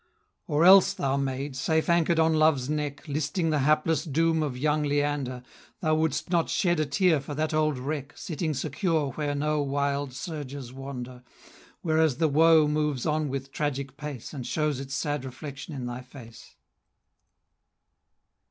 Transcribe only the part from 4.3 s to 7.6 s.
of young Leander, Thou would'st not shed a tear for that